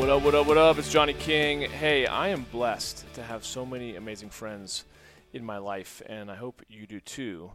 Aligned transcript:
What 0.00 0.08
up, 0.08 0.22
what 0.22 0.34
up, 0.34 0.46
what 0.46 0.56
up? 0.56 0.78
It's 0.78 0.90
Johnny 0.90 1.12
King. 1.12 1.60
Hey, 1.60 2.06
I 2.06 2.28
am 2.28 2.46
blessed 2.50 3.04
to 3.12 3.22
have 3.22 3.44
so 3.44 3.66
many 3.66 3.96
amazing 3.96 4.30
friends 4.30 4.86
in 5.34 5.44
my 5.44 5.58
life, 5.58 6.00
and 6.06 6.30
I 6.30 6.36
hope 6.36 6.62
you 6.70 6.86
do 6.86 7.00
too. 7.00 7.52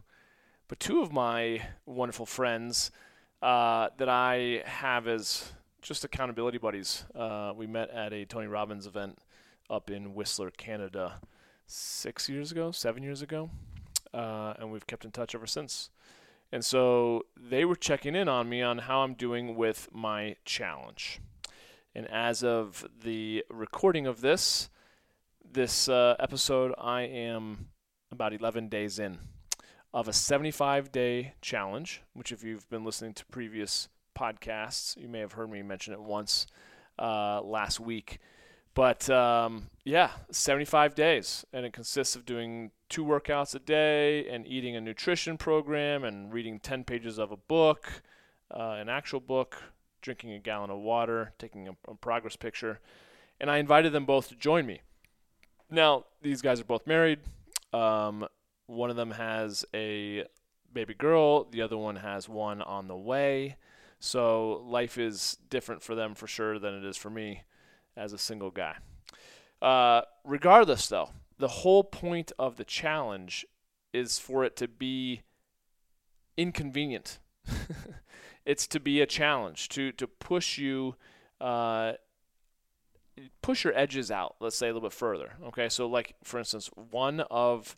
But 0.68 0.78
two 0.78 1.02
of 1.02 1.12
my 1.12 1.60
wonderful 1.86 2.24
friends 2.24 2.92
uh, 3.42 3.88
that 3.96 4.08
I 4.08 4.62
have 4.64 5.08
as 5.08 5.52
just 5.82 6.04
accountability 6.04 6.58
buddies, 6.58 7.04
uh, 7.16 7.52
we 7.54 7.66
met 7.66 7.90
at 7.90 8.12
a 8.12 8.24
Tony 8.24 8.46
Robbins 8.46 8.86
event 8.86 9.18
up 9.68 9.90
in 9.90 10.14
Whistler, 10.14 10.52
Canada, 10.52 11.14
six 11.66 12.28
years 12.28 12.52
ago, 12.52 12.70
seven 12.70 13.02
years 13.02 13.22
ago, 13.22 13.50
uh, 14.14 14.54
and 14.60 14.70
we've 14.70 14.86
kept 14.86 15.04
in 15.04 15.10
touch 15.10 15.34
ever 15.34 15.48
since. 15.48 15.90
And 16.52 16.64
so 16.64 17.26
they 17.36 17.64
were 17.64 17.74
checking 17.74 18.14
in 18.14 18.28
on 18.28 18.48
me 18.48 18.62
on 18.62 18.78
how 18.78 19.00
I'm 19.00 19.14
doing 19.14 19.56
with 19.56 19.88
my 19.92 20.36
challenge. 20.44 21.18
And 21.96 22.06
as 22.10 22.44
of 22.44 22.86
the 23.02 23.42
recording 23.48 24.06
of 24.06 24.20
this, 24.20 24.68
this 25.50 25.88
uh, 25.88 26.14
episode, 26.20 26.74
I 26.76 27.04
am 27.04 27.68
about 28.12 28.34
11 28.34 28.68
days 28.68 28.98
in 28.98 29.16
of 29.94 30.06
a 30.06 30.12
75 30.12 30.92
day 30.92 31.32
challenge, 31.40 32.02
which, 32.12 32.32
if 32.32 32.44
you've 32.44 32.68
been 32.68 32.84
listening 32.84 33.14
to 33.14 33.24
previous 33.24 33.88
podcasts, 34.14 34.94
you 34.98 35.08
may 35.08 35.20
have 35.20 35.32
heard 35.32 35.50
me 35.50 35.62
mention 35.62 35.94
it 35.94 36.02
once 36.02 36.46
uh, 36.98 37.40
last 37.40 37.80
week. 37.80 38.18
But 38.74 39.08
um, 39.08 39.70
yeah, 39.82 40.10
75 40.30 40.94
days, 40.94 41.46
and 41.50 41.64
it 41.64 41.72
consists 41.72 42.14
of 42.14 42.26
doing 42.26 42.72
two 42.90 43.06
workouts 43.06 43.54
a 43.54 43.58
day 43.58 44.28
and 44.28 44.46
eating 44.46 44.76
a 44.76 44.82
nutrition 44.82 45.38
program 45.38 46.04
and 46.04 46.30
reading 46.30 46.60
10 46.60 46.84
pages 46.84 47.16
of 47.16 47.32
a 47.32 47.38
book, 47.38 48.02
uh, 48.54 48.72
an 48.72 48.90
actual 48.90 49.20
book, 49.20 49.62
drinking 50.06 50.32
a 50.32 50.38
gallon 50.38 50.70
of 50.70 50.78
water, 50.78 51.32
taking 51.36 51.66
a, 51.66 51.72
a 51.88 51.94
progress 51.96 52.36
picture, 52.36 52.78
and 53.40 53.50
I 53.50 53.58
invited 53.58 53.92
them 53.92 54.06
both 54.06 54.28
to 54.28 54.36
join 54.36 54.64
me. 54.64 54.80
Now, 55.68 56.04
these 56.22 56.42
guys 56.42 56.60
are 56.60 56.64
both 56.64 56.86
married. 56.86 57.18
Um, 57.72 58.28
one 58.66 58.88
of 58.88 58.94
them 58.94 59.10
has 59.10 59.64
a 59.74 60.24
baby 60.72 60.94
girl, 60.94 61.48
the 61.50 61.60
other 61.60 61.76
one 61.76 61.96
has 61.96 62.28
one 62.28 62.62
on 62.62 62.86
the 62.86 62.96
way. 62.96 63.56
So 63.98 64.62
life 64.64 64.96
is 64.96 65.38
different 65.50 65.82
for 65.82 65.96
them 65.96 66.14
for 66.14 66.28
sure 66.28 66.60
than 66.60 66.74
it 66.74 66.84
is 66.84 66.96
for 66.96 67.10
me 67.10 67.42
as 67.96 68.12
a 68.12 68.18
single 68.18 68.52
guy. 68.52 68.76
Uh, 69.60 70.02
regardless, 70.22 70.86
though, 70.86 71.10
the 71.38 71.48
whole 71.48 71.82
point 71.82 72.30
of 72.38 72.56
the 72.56 72.64
challenge 72.64 73.44
is 73.92 74.20
for 74.20 74.44
it 74.44 74.54
to 74.56 74.68
be 74.68 75.22
inconvenient. 76.36 77.18
it's 78.46 78.66
to 78.68 78.80
be 78.80 79.00
a 79.00 79.06
challenge 79.06 79.68
to 79.70 79.92
to 79.92 80.06
push 80.06 80.56
you 80.56 80.94
uh, 81.40 81.92
push 83.42 83.64
your 83.64 83.76
edges 83.76 84.10
out 84.10 84.36
let's 84.40 84.56
say 84.56 84.66
a 84.66 84.72
little 84.72 84.88
bit 84.88 84.96
further 84.96 85.32
okay? 85.44 85.68
So 85.68 85.86
like 85.86 86.14
for 86.22 86.38
instance 86.38 86.70
one 86.90 87.20
of 87.30 87.76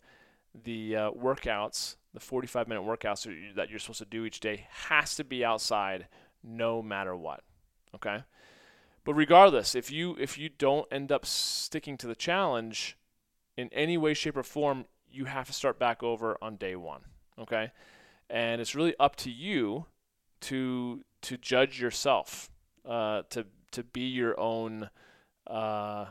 the 0.63 0.95
uh, 0.95 1.11
workouts 1.11 1.95
the 2.13 2.19
45 2.19 2.67
minute 2.67 2.83
workouts 2.83 3.27
that 3.55 3.69
you're 3.69 3.79
supposed 3.79 3.99
to 3.99 4.05
do 4.05 4.25
each 4.25 4.39
day 4.39 4.67
has 4.87 5.15
to 5.15 5.23
be 5.23 5.43
outside 5.43 6.07
no 6.43 6.81
matter 6.81 7.15
what 7.15 7.43
okay? 7.95 8.23
But 9.03 9.15
regardless 9.15 9.75
if 9.75 9.91
you 9.91 10.15
if 10.19 10.37
you 10.37 10.49
don't 10.49 10.87
end 10.91 11.11
up 11.11 11.25
sticking 11.25 11.97
to 11.97 12.07
the 12.07 12.15
challenge 12.15 12.97
in 13.57 13.69
any 13.73 13.97
way 13.97 14.13
shape 14.13 14.37
or 14.37 14.43
form 14.43 14.85
you 15.11 15.25
have 15.25 15.47
to 15.47 15.53
start 15.53 15.79
back 15.79 16.03
over 16.03 16.37
on 16.41 16.57
day 16.57 16.75
one 16.75 17.01
okay? 17.39 17.71
And 18.29 18.61
it's 18.61 18.75
really 18.75 18.93
up 18.99 19.15
to 19.17 19.31
you 19.31 19.85
to 20.41 21.03
to 21.21 21.37
judge 21.37 21.81
yourself, 21.81 22.49
uh, 22.85 23.23
to 23.29 23.45
to 23.71 23.83
be 23.83 24.01
your 24.01 24.39
own, 24.39 24.89
uh, 25.47 26.05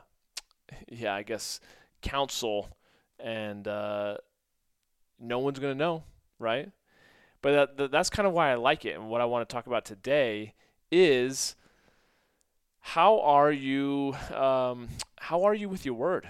yeah, 0.88 1.14
I 1.14 1.22
guess 1.22 1.60
counsel, 2.02 2.76
and 3.18 3.66
uh, 3.66 4.18
no 5.18 5.38
one's 5.38 5.58
gonna 5.58 5.74
know, 5.74 6.04
right? 6.38 6.70
But 7.40 7.76
that, 7.76 7.90
that's 7.90 8.10
kind 8.10 8.26
of 8.26 8.32
why 8.32 8.50
I 8.50 8.54
like 8.56 8.84
it, 8.84 8.94
and 8.94 9.08
what 9.08 9.20
I 9.20 9.24
want 9.24 9.48
to 9.48 9.52
talk 9.52 9.66
about 9.66 9.84
today 9.84 10.54
is 10.90 11.54
how 12.80 13.20
are 13.20 13.52
you 13.52 14.14
um, 14.34 14.88
how 15.16 15.44
are 15.44 15.54
you 15.54 15.68
with 15.68 15.84
your 15.84 15.94
word? 15.94 16.28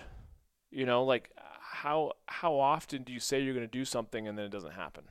You 0.70 0.86
know, 0.86 1.04
like 1.04 1.30
how 1.60 2.12
how 2.26 2.59
often 2.59 3.03
do 3.03 3.12
you 3.12 3.20
say 3.20 3.41
you're 3.41 3.54
to 3.54 3.66
do 3.66 3.84
something 3.84 4.26
and 4.26 4.36
then 4.36 4.44
it 4.44 4.53
doesn't 4.53 4.72
happen? 4.72 5.04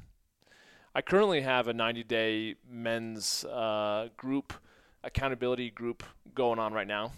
I 0.98 1.04
currently 1.04 1.42
have 1.42 1.68
a 1.68 1.76
90 1.76 2.04
day 2.06 2.56
men's 2.68 3.46
uh, 3.46 4.10
group 4.18 4.52
accountability 5.04 5.70
group 5.70 6.02
going 6.34 6.58
on 6.58 6.74
right 6.74 6.88
now. 6.88 7.12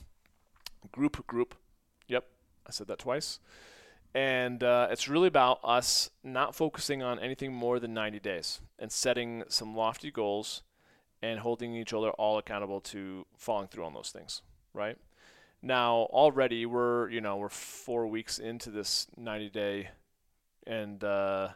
Group, 0.91 1.25
group. 1.28 1.56
Yep, 2.09 2.25
I 2.68 2.72
said 2.72 2.88
that 2.88 3.00
twice. 3.00 3.39
And 4.13 4.62
uh, 4.66 4.89
it's 4.91 5.07
really 5.07 5.29
about 5.29 5.62
us 5.63 6.09
not 6.25 6.56
focusing 6.56 7.01
on 7.01 7.19
anything 7.19 7.53
more 7.53 7.79
than 7.79 7.94
90 7.94 8.19
days 8.19 8.59
and 8.78 8.91
setting 8.91 9.45
some 9.47 9.73
lofty 9.73 10.12
goals 10.12 10.62
and 11.22 11.39
holding 11.39 11.73
each 11.73 11.94
other 11.94 12.09
all 12.09 12.38
accountable 12.38 12.81
to 12.81 13.25
following 13.38 13.69
through 13.69 13.85
on 13.85 13.94
those 13.94 14.09
things, 14.09 14.41
right? 14.73 14.97
Now, 15.62 16.09
already 16.12 16.66
we're, 16.66 17.09
you 17.12 17.22
know, 17.22 17.38
we're 17.38 17.47
four 17.47 18.07
weeks 18.07 18.39
into 18.39 18.72
this 18.72 19.07
90 19.16 19.50
day 19.51 19.89
and, 20.68 21.01
uh, 21.01 21.50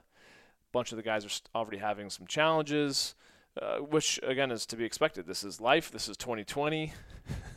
bunch 0.73 0.91
of 0.91 0.97
the 0.97 1.03
guys 1.03 1.23
are 1.25 1.57
already 1.57 1.77
having 1.77 2.09
some 2.09 2.27
challenges, 2.27 3.15
uh, 3.61 3.77
which 3.77 4.19
again 4.23 4.51
is 4.51 4.65
to 4.65 4.75
be 4.75 4.83
expected. 4.83 5.25
This 5.25 5.43
is 5.45 5.61
life. 5.61 5.91
This 5.91 6.09
is 6.09 6.17
2020. 6.17 6.91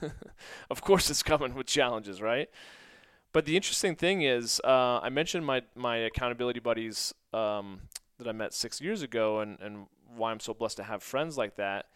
of 0.71 0.83
course, 0.83 1.11
it's 1.11 1.25
coming 1.25 1.55
with 1.55 1.67
challenges, 1.67 2.23
right? 2.23 2.49
But 3.33 3.45
the 3.45 3.57
interesting 3.57 3.97
thing 3.97 4.23
is, 4.23 4.61
uh, 4.63 5.01
I 5.03 5.09
mentioned 5.09 5.45
my 5.45 5.63
my 5.75 5.97
accountability 5.97 6.61
buddies 6.61 7.13
um, 7.33 7.81
that 8.19 8.29
I 8.29 8.33
met 8.33 8.55
six 8.55 8.81
years 8.81 9.03
ago, 9.03 9.41
and 9.41 9.59
and 9.61 9.87
why 10.15 10.31
I'm 10.31 10.41
so 10.41 10.55
blessed 10.55 10.77
to 10.77 10.85
have 10.85 11.03
friends 11.03 11.37
like 11.37 11.57
that 11.57 11.87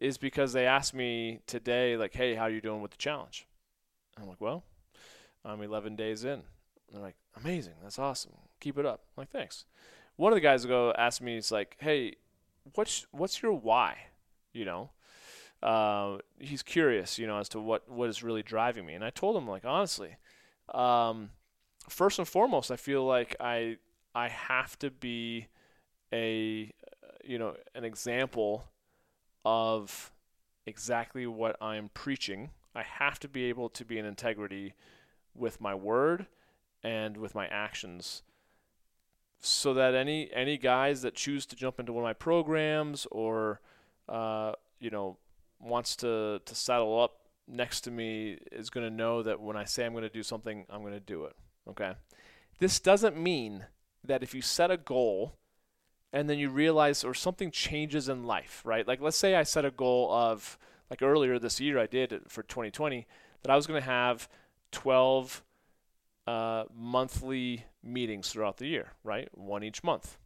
is 0.00 0.16
because 0.16 0.52
they 0.52 0.66
asked 0.66 0.94
me 0.94 1.40
today, 1.46 1.96
like, 1.96 2.14
"Hey, 2.14 2.34
how 2.34 2.44
are 2.44 2.50
you 2.50 2.60
doing 2.60 2.80
with 2.80 2.92
the 2.92 2.96
challenge?" 2.96 3.46
I'm 4.20 4.28
like, 4.28 4.40
"Well, 4.40 4.64
I'm 5.44 5.62
11 5.62 5.96
days 5.96 6.24
in." 6.24 6.42
They're 6.90 7.02
like, 7.02 7.16
"Amazing, 7.36 7.74
that's 7.82 7.98
awesome, 7.98 8.32
keep 8.60 8.78
it 8.78 8.86
up." 8.86 9.02
I'm 9.16 9.22
like, 9.22 9.30
"Thanks." 9.30 9.64
One 10.20 10.34
of 10.34 10.36
the 10.36 10.42
guys 10.42 10.66
ago 10.66 10.92
asked 10.98 11.22
me, 11.22 11.36
he's 11.36 11.50
like, 11.50 11.76
"Hey, 11.80 12.16
what's 12.74 13.06
what's 13.10 13.40
your 13.40 13.54
why?" 13.54 13.96
You 14.52 14.66
know, 14.66 14.90
uh, 15.62 16.18
he's 16.38 16.62
curious, 16.62 17.18
you 17.18 17.26
know, 17.26 17.38
as 17.38 17.48
to 17.50 17.60
what 17.60 17.90
what 17.90 18.10
is 18.10 18.22
really 18.22 18.42
driving 18.42 18.84
me. 18.84 18.92
And 18.92 19.02
I 19.02 19.08
told 19.08 19.34
him, 19.34 19.48
like, 19.48 19.64
honestly, 19.64 20.16
um, 20.74 21.30
first 21.88 22.18
and 22.18 22.28
foremost, 22.28 22.70
I 22.70 22.76
feel 22.76 23.02
like 23.06 23.34
I 23.40 23.78
I 24.14 24.28
have 24.28 24.78
to 24.80 24.90
be 24.90 25.46
a 26.12 26.70
you 27.24 27.38
know 27.38 27.56
an 27.74 27.84
example 27.84 28.66
of 29.46 30.12
exactly 30.66 31.26
what 31.26 31.56
I'm 31.62 31.88
preaching. 31.94 32.50
I 32.74 32.82
have 32.82 33.18
to 33.20 33.28
be 33.28 33.44
able 33.44 33.70
to 33.70 33.86
be 33.86 33.98
in 33.98 34.04
integrity 34.04 34.74
with 35.34 35.62
my 35.62 35.74
word 35.74 36.26
and 36.82 37.16
with 37.16 37.34
my 37.34 37.46
actions 37.46 38.22
so 39.40 39.74
that 39.74 39.94
any 39.94 40.30
any 40.32 40.58
guys 40.58 41.02
that 41.02 41.14
choose 41.14 41.46
to 41.46 41.56
jump 41.56 41.80
into 41.80 41.92
one 41.92 42.04
of 42.04 42.08
my 42.08 42.12
programs 42.12 43.06
or 43.10 43.60
uh, 44.08 44.52
you 44.78 44.90
know 44.90 45.16
wants 45.58 45.96
to 45.96 46.40
to 46.44 46.54
saddle 46.54 47.00
up 47.00 47.20
next 47.48 47.82
to 47.82 47.90
me 47.90 48.38
is 48.52 48.70
going 48.70 48.88
to 48.88 48.94
know 48.94 49.22
that 49.22 49.40
when 49.40 49.56
I 49.56 49.64
say 49.64 49.84
I'm 49.84 49.92
going 49.92 50.02
to 50.02 50.08
do 50.08 50.22
something, 50.22 50.66
I'm 50.70 50.82
going 50.82 50.92
to 50.92 51.00
do 51.00 51.24
it. 51.24 51.34
Okay. 51.68 51.92
This 52.58 52.78
doesn't 52.78 53.16
mean 53.16 53.66
that 54.04 54.22
if 54.22 54.34
you 54.34 54.42
set 54.42 54.70
a 54.70 54.76
goal 54.76 55.34
and 56.12 56.28
then 56.28 56.38
you 56.38 56.50
realize 56.50 57.04
or 57.04 57.14
something 57.14 57.50
changes 57.50 58.08
in 58.08 58.24
life, 58.24 58.62
right? 58.64 58.86
Like 58.86 59.00
let's 59.00 59.16
say 59.16 59.34
I 59.34 59.42
set 59.42 59.64
a 59.64 59.70
goal 59.70 60.12
of 60.12 60.58
like 60.90 61.02
earlier 61.02 61.38
this 61.38 61.60
year 61.60 61.78
I 61.78 61.86
did 61.86 62.20
for 62.28 62.42
2020 62.42 63.06
that 63.42 63.50
I 63.50 63.56
was 63.56 63.66
going 63.66 63.80
to 63.80 63.86
have 63.86 64.28
12 64.72 65.42
uh, 66.30 66.64
monthly 66.72 67.64
meetings 67.82 68.30
throughout 68.30 68.58
the 68.58 68.66
year, 68.66 68.92
right? 69.02 69.28
One 69.32 69.64
each 69.64 69.82
month. 69.82 70.16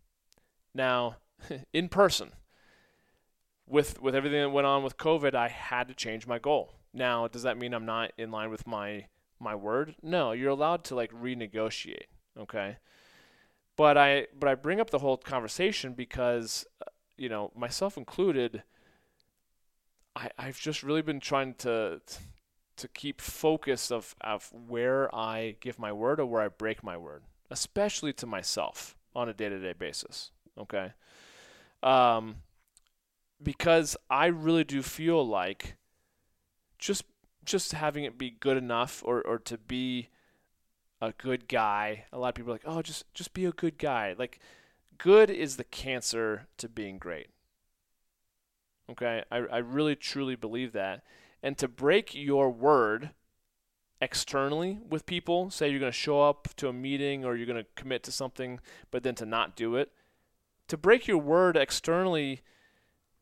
Now, 0.74 1.16
in 1.72 1.88
person, 1.88 2.32
with 3.66 4.02
with 4.02 4.14
everything 4.14 4.42
that 4.42 4.50
went 4.50 4.66
on 4.66 4.82
with 4.82 4.98
COVID, 4.98 5.34
I 5.34 5.48
had 5.48 5.88
to 5.88 5.94
change 5.94 6.26
my 6.26 6.38
goal. 6.38 6.74
Now, 6.92 7.26
does 7.26 7.42
that 7.44 7.56
mean 7.56 7.72
I'm 7.72 7.86
not 7.86 8.12
in 8.18 8.30
line 8.30 8.50
with 8.50 8.66
my 8.66 9.06
my 9.40 9.54
word. 9.54 9.94
No, 10.02 10.32
you're 10.32 10.50
allowed 10.50 10.84
to 10.84 10.94
like 10.94 11.10
renegotiate, 11.10 12.08
okay? 12.38 12.76
But 13.74 13.96
I 13.96 14.26
but 14.38 14.50
I 14.50 14.56
bring 14.56 14.80
up 14.80 14.90
the 14.90 14.98
whole 14.98 15.16
conversation 15.16 15.94
because 15.94 16.66
uh, 16.82 16.90
you 17.16 17.30
know, 17.30 17.50
myself 17.56 17.96
included, 17.96 18.62
I 20.14 20.28
I've 20.36 20.60
just 20.60 20.82
really 20.82 21.02
been 21.02 21.20
trying 21.20 21.54
to 21.54 22.02
to 22.76 22.88
keep 22.88 23.20
focus 23.20 23.90
of 23.90 24.14
of 24.20 24.50
where 24.52 25.14
I 25.14 25.56
give 25.60 25.78
my 25.78 25.92
word 25.92 26.20
or 26.20 26.26
where 26.26 26.42
I 26.42 26.48
break 26.48 26.82
my 26.82 26.96
word, 26.96 27.22
especially 27.50 28.12
to 28.14 28.26
myself 28.26 28.96
on 29.14 29.28
a 29.28 29.34
day-to-day 29.34 29.74
basis, 29.74 30.30
okay? 30.58 30.92
Um 31.82 32.36
because 33.42 33.96
I 34.08 34.26
really 34.26 34.64
do 34.64 34.82
feel 34.82 35.26
like 35.26 35.76
just 36.78 37.04
just 37.44 37.72
having 37.72 38.04
it 38.04 38.18
be 38.18 38.30
good 38.30 38.56
enough 38.56 39.02
or, 39.04 39.20
or 39.22 39.38
to 39.38 39.58
be 39.58 40.08
a 41.00 41.12
good 41.12 41.48
guy. 41.48 42.04
A 42.12 42.18
lot 42.18 42.28
of 42.28 42.34
people 42.34 42.52
are 42.52 42.54
like, 42.54 42.62
oh, 42.64 42.82
just 42.82 43.12
just 43.14 43.34
be 43.34 43.44
a 43.44 43.52
good 43.52 43.78
guy. 43.78 44.14
Like, 44.18 44.40
good 44.98 45.30
is 45.30 45.56
the 45.56 45.64
cancer 45.64 46.46
to 46.58 46.68
being 46.68 46.98
great. 46.98 47.28
Okay, 48.90 49.22
I, 49.30 49.36
I 49.36 49.58
really 49.58 49.96
truly 49.96 50.36
believe 50.36 50.72
that. 50.72 51.04
And 51.44 51.58
to 51.58 51.69
break 51.69 52.14
your 52.14 52.49
word 52.49 53.11
externally 54.00 54.79
with 54.88 55.05
people, 55.05 55.50
say 55.50 55.69
you're 55.69 55.79
going 55.79 55.93
to 55.93 55.96
show 55.96 56.23
up 56.23 56.49
to 56.56 56.69
a 56.69 56.73
meeting 56.73 57.23
or 57.23 57.37
you're 57.37 57.46
going 57.46 57.62
to 57.62 57.69
commit 57.76 58.02
to 58.05 58.12
something, 58.12 58.61
but 58.91 59.02
then 59.02 59.14
to 59.17 59.26
not 59.26 59.55
do 59.55 59.76
it, 59.76 59.93
to 60.69 60.79
break 60.79 61.06
your 61.06 61.19
word 61.19 61.58
externally 61.58 62.41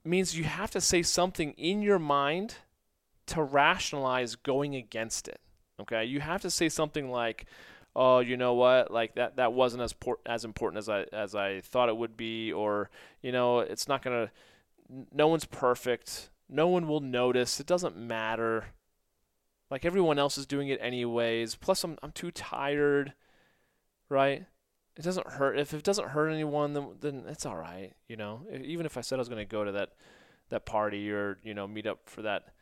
means 0.05 0.39
you 0.39 0.45
have 0.45 0.71
to 0.71 0.81
say 0.81 1.03
something 1.03 1.51
in 1.55 1.83
your 1.83 1.99
mind 1.99 2.55
to 3.27 3.43
rationalize 3.43 4.37
going 4.37 4.77
against 4.77 5.27
it. 5.27 5.41
Okay, 5.81 6.05
you 6.05 6.21
have 6.21 6.43
to 6.43 6.51
say 6.51 6.69
something 6.69 7.11
like, 7.11 7.47
"Oh, 7.97 8.21
you 8.21 8.37
know 8.37 8.55
what? 8.55 8.93
Like 8.93 9.17
that 9.17 9.35
that 9.37 9.53
wasn't 9.53 9.83
as 9.83 9.93
por- 9.93 10.21
as 10.27 10.45
important 10.45 10.79
as 10.79 10.89
I 10.89 11.07
as 11.13 11.35
I 11.35 11.61
thought 11.61 11.89
it 11.89 11.97
would 11.97 12.17
be," 12.17 12.53
or 12.53 12.89
you 13.21 13.33
know, 13.33 13.59
it's 13.61 13.89
not 13.89 14.03
gonna. 14.03 14.31
No 15.13 15.27
one's 15.27 15.45
perfect. 15.45 16.31
No 16.53 16.69
one 16.69 16.87
will 16.87 17.01
notice. 17.01 17.59
It 17.61 17.67
doesn't 17.67 17.97
matter. 17.97 18.67
Like 19.71 19.85
everyone 19.85 20.19
else 20.19 20.37
is 20.37 20.47
doing 20.47 20.69
it 20.69 20.79
anyways. 20.83 21.55
Plus, 21.55 21.83
I'm 21.83 21.99
I'm 22.03 22.13
too 22.13 22.31
tired. 22.31 23.15
Right? 24.09 24.45
It 24.97 25.03
doesn't 25.03 25.27
hurt. 25.27 25.59
If 25.59 25.73
it 25.73 25.83
doesn't 25.83 26.09
hurt 26.09 26.29
anyone, 26.29 26.75
then 26.75 26.89
then 27.01 27.25
it's 27.27 27.47
all 27.47 27.57
right. 27.57 27.95
You 28.07 28.17
know, 28.17 28.43
even 28.63 28.85
if 28.85 28.99
I 28.99 29.01
said 29.01 29.17
I 29.17 29.21
was 29.21 29.31
gonna 29.31 29.47
go 29.47 29.65
to 29.65 29.73
that 29.73 29.95
that 30.51 30.67
party 30.67 31.11
or 31.11 31.39
you 31.43 31.55
know 31.55 31.67
meet 31.67 31.87
up 31.87 32.01
for 32.05 32.23
that 32.23 32.53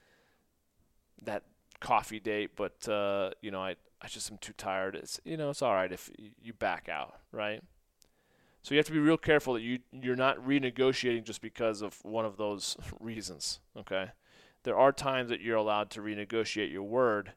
that 1.22 1.42
coffee 1.81 2.20
date, 2.20 2.52
but 2.54 2.88
uh, 2.88 3.31
you 3.42 3.50
know, 3.50 3.60
I 3.60 3.75
I 4.00 4.06
just 4.06 4.31
am 4.31 4.38
too 4.38 4.52
tired. 4.52 4.94
It's 4.94 5.20
you 5.25 5.37
know, 5.37 5.50
it's 5.50 5.62
all 5.62 5.75
right 5.75 5.90
if 5.90 6.10
you 6.40 6.52
back 6.52 6.88
out, 6.88 7.19
right? 7.32 7.62
So 8.62 8.75
you 8.75 8.79
have 8.79 8.87
to 8.87 8.93
be 8.93 8.99
real 8.99 9.17
careful 9.17 9.55
that 9.55 9.62
you 9.62 9.79
you're 9.93 10.17
not 10.17 10.37
renegotiating 10.39 11.25
just 11.25 11.41
because 11.41 11.83
of 11.83 11.99
one 12.05 12.25
of 12.25 12.37
those 12.37 12.77
reasons, 13.01 13.61
okay? 13.77 14.11
There 14.62 14.77
are 14.77 14.93
times 14.93 15.31
that 15.31 15.41
you're 15.41 15.57
allowed 15.57 15.91
to 15.91 16.03
renegotiate 16.03 16.71
your 16.71 16.83
word, 16.83 17.33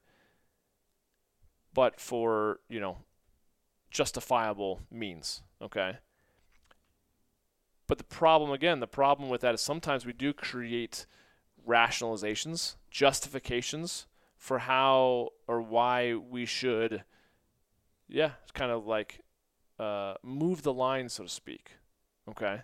but 1.74 2.00
for, 2.00 2.60
you 2.68 2.82
know, 2.82 2.98
justifiable 3.90 4.82
means, 4.92 5.42
okay? 5.62 6.00
But 7.88 7.98
the 7.98 8.04
problem 8.04 8.52
again, 8.52 8.80
the 8.80 8.88
problem 8.88 9.30
with 9.30 9.42
that 9.42 9.54
is 9.54 9.62
sometimes 9.62 10.06
we 10.06 10.14
do 10.14 10.34
create 10.34 11.06
rationalizations, 11.68 12.76
justifications 12.92 14.08
for 14.38 14.60
how 14.60 15.30
or 15.48 15.62
why 15.62 16.16
we 16.16 16.46
should, 16.46 17.04
yeah, 18.10 18.32
it's 18.44 18.52
kind 18.52 18.72
of 18.72 18.86
like 18.86 19.22
uh, 19.80 20.16
move 20.24 20.64
the 20.64 20.74
line, 20.74 21.10
so 21.10 21.24
to 21.24 21.30
speak. 21.30 21.72
Okay? 22.30 22.62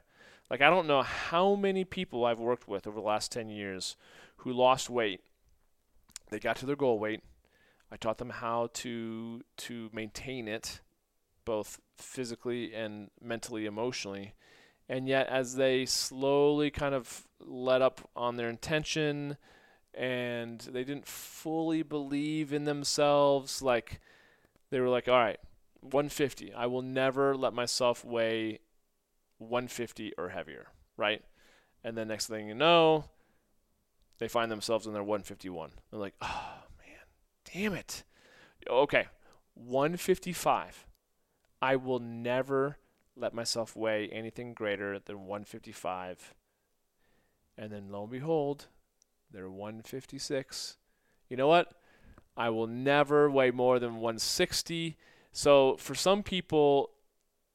Like, 0.50 0.62
I 0.62 0.70
don't 0.70 0.88
know 0.88 1.04
how 1.04 1.56
many 1.56 1.86
people 1.86 2.26
I've 2.26 2.40
worked 2.40 2.68
with 2.68 2.88
over 2.88 3.00
the 3.00 3.06
last 3.06 3.32
10 3.32 3.50
years 3.50 3.96
who 4.38 4.52
lost 4.52 4.90
weight. 4.90 5.22
They 6.30 6.40
got 6.40 6.56
to 6.58 6.66
their 6.66 6.76
goal 6.76 7.00
weight. 7.00 7.22
I 7.92 7.98
taught 7.98 8.20
them 8.20 8.30
how 8.30 8.70
to 8.74 9.42
to 9.58 9.90
maintain 9.92 10.48
it, 10.48 10.80
both 11.44 11.80
physically 11.98 12.74
and 12.74 13.10
mentally, 13.22 13.66
emotionally. 13.66 14.34
And 14.88 15.08
yet, 15.08 15.28
as 15.28 15.56
they 15.56 15.86
slowly 15.86 16.72
kind 16.72 16.94
of 16.94 17.28
let 17.40 17.82
up 17.82 18.10
on 18.16 18.36
their 18.36 18.50
intention 18.50 19.38
and 19.94 20.60
they 20.62 20.84
didn't 20.84 21.08
fully 21.08 21.84
believe 21.84 22.54
in 22.54 22.66
themselves, 22.66 23.62
like 23.62 24.00
they 24.70 24.80
were 24.80 24.90
like, 24.90 25.08
all 25.08 25.16
right, 25.16 25.40
150. 25.82 26.54
I 26.54 26.66
will 26.66 26.82
never 26.82 27.36
let 27.36 27.54
myself 27.54 28.04
weigh 28.04 28.60
150 29.38 30.14
or 30.18 30.30
heavier, 30.30 30.68
right? 30.98 31.24
And 31.84 31.98
then 31.98 32.08
next 32.08 32.28
thing 32.28 32.48
you 32.48 32.56
know, 32.56 33.06
they 34.20 34.28
find 34.28 34.52
themselves 34.52 34.86
in 34.86 34.94
their 34.94 35.04
151. 35.04 35.72
They're 35.90 36.00
like, 36.00 36.16
oh 36.22 36.64
man, 36.80 37.54
damn 37.54 37.74
it. 37.74 38.04
Okay, 38.70 39.08
155. 39.54 40.86
I 41.62 41.76
will 41.76 42.00
never 42.00 42.78
let 43.16 43.34
myself 43.34 43.76
weigh 43.76 44.08
anything 44.10 44.54
greater 44.54 45.00
than 45.00 45.26
155. 45.26 46.34
And 47.58 47.72
then 47.72 47.90
lo 47.90 48.04
and 48.04 48.12
behold, 48.12 48.68
they're 49.32 49.50
156. 49.50 50.78
You 51.30 51.38
know 51.38 51.48
what? 51.48 51.74
I 52.38 52.50
will 52.50 52.68
never 52.68 53.30
weigh 53.30 53.52
more 53.52 53.80
than 53.80 53.96
160. 53.96 54.98
So 55.32 55.78
for 55.78 55.96
some 55.96 56.24
people, 56.24 56.92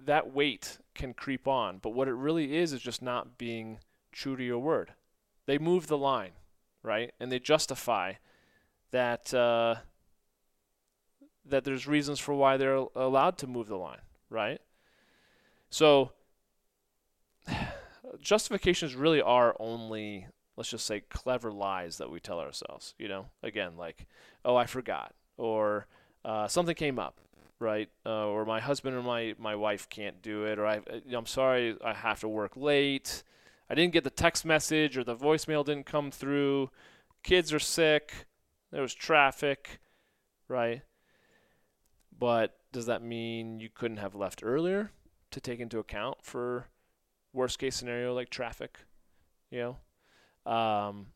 that 0.01 0.33
weight 0.33 0.79
can 0.95 1.15
creep 1.15 1.49
on. 1.49 1.79
But 1.79 1.91
what 1.91 2.09
it 2.09 2.15
really 2.15 2.57
is 2.57 2.73
is 2.73 2.81
just 2.81 3.03
not 3.03 3.39
being 3.39 3.79
true 4.13 4.37
to 4.37 4.45
your 4.45 4.59
word. 4.59 4.93
They 5.47 5.59
move 5.59 5.87
the 5.87 5.99
line, 5.99 6.33
right? 6.83 7.13
And 7.21 7.31
they 7.31 7.39
justify 7.39 8.15
that 8.91 9.35
uh, 9.35 9.77
that 11.45 11.65
there's 11.65 11.87
reasons 11.87 12.21
for 12.21 12.35
why 12.35 12.57
they're 12.57 12.87
allowed 12.95 13.39
to 13.39 13.47
move 13.47 13.69
the 13.69 13.77
line, 13.77 14.01
right? 14.31 14.61
So 15.71 16.13
justifications 18.21 18.95
really 18.95 19.21
are 19.21 19.57
only 19.59 20.29
let's 20.57 20.71
just 20.71 20.87
say 20.87 21.01
clever 21.01 21.51
lies 21.51 21.99
that 21.99 22.11
we 22.11 22.21
tell 22.21 22.39
ourselves 22.39 22.95
you 22.99 23.09
know 23.09 23.27
again 23.43 23.77
like 23.77 24.07
oh 24.45 24.55
i 24.55 24.67
forgot 24.67 25.13
or 25.37 25.87
uh, 26.25 26.47
something 26.47 26.75
came 26.75 26.99
up 26.99 27.19
right? 27.59 27.89
Uh, 28.05 28.27
or 28.27 28.45
my 28.45 28.61
husband 28.61 28.97
or 28.97 29.03
my, 29.03 29.35
my 29.39 29.55
wife 29.55 29.89
can't 29.89 30.21
do 30.23 30.45
it 30.45 30.59
or 30.59 30.67
I, 30.67 30.81
i'm 31.15 31.27
sorry 31.27 31.77
i 31.85 31.93
have 31.93 32.21
to 32.21 32.29
work 32.29 32.57
late. 32.57 33.23
I 33.71 33.75
didn't 33.75 33.95
get 33.95 34.05
the 34.05 34.11
text 34.11 34.45
message 34.45 34.99
or 34.99 35.05
the 35.05 35.17
voicemail 35.17 35.65
didn't 35.65 35.87
come 35.87 36.11
through. 36.11 36.71
Kids 37.23 37.53
are 37.53 37.59
sick. 37.59 38.27
There 38.71 38.83
was 38.83 38.95
traffic 38.95 39.81
right? 40.49 40.83
But 42.17 42.57
does 42.73 42.87
that 42.87 43.03
mean 43.03 43.61
you 43.61 43.69
couldn't 43.73 43.99
have 43.99 44.15
left 44.15 44.43
earlier 44.43 44.91
to 45.31 45.41
take 45.41 45.61
into 45.61 45.79
account 45.79 46.19
for 46.23 46.69
worst 47.33 47.59
case 47.59 47.77
scenario 47.77 48.15
like 48.15 48.31
traffic, 48.31 48.79
you 49.51 49.77
know. 50.47 50.51
Um, 50.51 51.07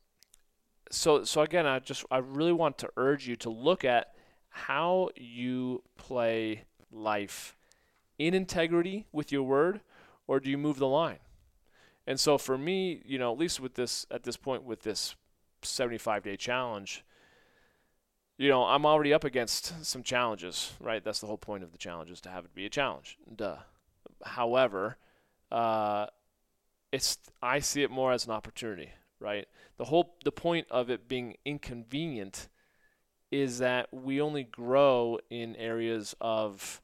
so 0.91 1.25
so 1.25 1.43
again, 1.43 1.67
I 1.67 1.79
just 1.79 2.05
I 2.11 2.19
really 2.19 2.53
want 2.53 2.79
to 2.79 2.89
urge 2.97 3.29
you 3.29 3.37
to 3.37 3.51
look 3.51 3.85
at 3.85 4.15
how 4.51 5.11
you 5.17 5.83
play 5.97 6.65
life 6.91 7.57
in 8.19 8.35
integrity 8.35 9.07
with 9.13 9.31
your 9.31 9.43
word, 9.43 9.81
or 10.27 10.41
do 10.41 10.51
you 10.51 10.59
move 10.59 10.79
the 10.79 10.89
line? 10.89 11.19
And 12.07 12.19
so 12.19 12.39
for 12.39 12.57
me, 12.57 13.03
you 13.05 13.19
know, 13.19 13.33
at 13.33 13.39
least 13.39 13.61
with 13.61 13.75
this 13.75 14.07
at 14.11 14.23
this 14.23 14.37
point 14.37 14.65
with 14.65 14.83
this 14.83 15.15
75 15.63 16.23
day 16.23 16.37
challenge, 16.37 17.05
you 18.39 18.49
know, 18.49 18.65
I'm 18.65 18.87
already 18.87 19.13
up 19.13 19.25
against 19.25 19.85
some 19.85 20.03
challenges, 20.03 20.73
right? 20.81 21.05
That's 21.05 21.21
the 21.21 21.27
whole 21.27 21.39
point 21.39 21.65
of 21.65 21.73
the 21.73 21.79
challenge 21.79 22.11
is 22.11 22.21
to 22.23 22.31
have 22.31 22.45
it 22.45 22.55
be 22.55 22.65
a 22.65 22.71
challenge. 22.71 23.19
Duh. 23.35 23.57
However, 24.25 24.97
uh, 25.53 26.07
it's 26.93 27.19
I 27.43 27.59
see 27.59 27.83
it 27.83 27.91
more 27.91 28.13
as 28.13 28.25
an 28.25 28.33
opportunity, 28.33 28.91
right? 29.21 29.47
The 29.77 29.85
whole 29.85 30.17
the 30.25 30.33
point 30.33 30.67
of 30.71 30.89
it 30.89 31.09
being 31.09 31.37
inconvenient 31.45 32.49
is 33.31 33.59
that 33.59 33.93
we 33.93 34.21
only 34.21 34.45
grow 34.45 35.19
in 35.31 35.55
areas 35.57 36.15
of 36.21 36.81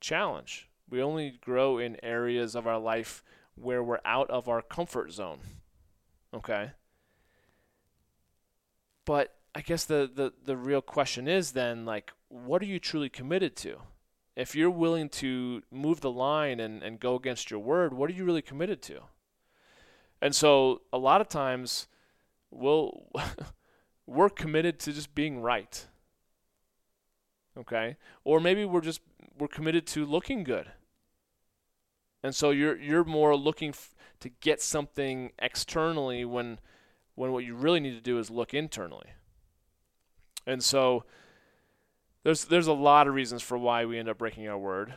challenge. 0.00 0.68
We 0.88 1.02
only 1.02 1.38
grow 1.40 1.78
in 1.78 1.96
areas 2.02 2.54
of 2.54 2.66
our 2.66 2.78
life 2.78 3.22
where 3.54 3.82
we're 3.82 4.00
out 4.04 4.30
of 4.30 4.48
our 4.48 4.62
comfort 4.62 5.12
zone. 5.12 5.38
Okay? 6.32 6.70
But 9.04 9.34
I 9.54 9.60
guess 9.60 9.84
the, 9.84 10.10
the, 10.12 10.32
the 10.44 10.56
real 10.56 10.82
question 10.82 11.28
is 11.28 11.52
then 11.52 11.84
like 11.84 12.12
what 12.28 12.60
are 12.62 12.66
you 12.66 12.78
truly 12.78 13.08
committed 13.08 13.56
to? 13.56 13.78
if 14.36 14.54
you're 14.54 14.70
willing 14.70 15.08
to 15.08 15.62
move 15.70 16.02
the 16.02 16.10
line 16.10 16.60
and, 16.60 16.82
and 16.82 17.00
go 17.00 17.14
against 17.14 17.50
your 17.50 17.58
word, 17.58 17.94
what 17.94 18.10
are 18.10 18.12
you 18.12 18.24
really 18.24 18.42
committed 18.42 18.82
to? 18.82 19.00
And 20.20 20.34
so 20.34 20.82
a 20.92 20.98
lot 20.98 21.22
of 21.22 21.28
times 21.28 21.88
we'll 22.50 23.06
we're 24.06 24.30
committed 24.30 24.78
to 24.80 24.92
just 24.92 25.14
being 25.14 25.40
right. 25.40 25.86
Okay? 27.58 27.96
Or 28.24 28.40
maybe 28.40 28.64
we're 28.64 28.80
just 28.80 29.00
we're 29.38 29.48
committed 29.48 29.86
to 29.88 30.06
looking 30.06 30.44
good. 30.44 30.70
And 32.22 32.34
so 32.34 32.50
you're 32.50 32.76
you're 32.76 33.04
more 33.04 33.36
looking 33.36 33.70
f- 33.70 33.94
to 34.20 34.28
get 34.28 34.60
something 34.60 35.32
externally 35.38 36.24
when 36.24 36.58
when 37.14 37.32
what 37.32 37.44
you 37.44 37.54
really 37.54 37.80
need 37.80 37.94
to 37.94 38.00
do 38.00 38.18
is 38.18 38.30
look 38.30 38.54
internally. 38.54 39.08
And 40.46 40.62
so 40.62 41.04
there's 42.22 42.44
there's 42.44 42.66
a 42.66 42.72
lot 42.72 43.06
of 43.06 43.14
reasons 43.14 43.42
for 43.42 43.58
why 43.58 43.84
we 43.84 43.98
end 43.98 44.08
up 44.08 44.18
breaking 44.18 44.48
our 44.48 44.58
word. 44.58 44.94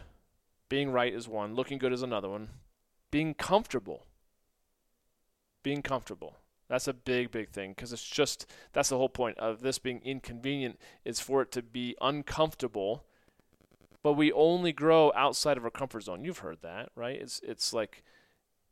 Being 0.69 0.91
right 0.91 1.13
is 1.13 1.27
one, 1.27 1.55
looking 1.55 1.79
good 1.79 1.93
is 1.93 2.03
another 2.03 2.29
one. 2.29 2.49
Being 3.11 3.33
comfortable. 3.33 4.05
Being 5.63 5.81
comfortable. 5.81 6.37
That's 6.69 6.87
a 6.87 6.93
big, 6.93 7.31
big 7.31 7.49
thing 7.49 7.71
because 7.71 7.91
it's 7.91 8.07
just 8.07 8.45
that's 8.73 8.89
the 8.89 8.97
whole 8.97 9.09
point 9.09 9.37
of 9.39 9.61
this 9.61 9.79
being 9.79 10.01
inconvenient 10.03 10.79
is 11.03 11.19
for 11.19 11.41
it 11.41 11.51
to 11.53 11.63
be 11.63 11.95
uncomfortable. 11.99 13.03
But 14.03 14.13
we 14.13 14.31
only 14.31 14.71
grow 14.71 15.11
outside 15.15 15.57
of 15.57 15.65
our 15.65 15.71
comfort 15.71 16.03
zone. 16.03 16.23
You've 16.23 16.37
heard 16.37 16.61
that, 16.61 16.89
right? 16.95 17.19
It's 17.19 17.41
it's 17.43 17.73
like 17.73 18.03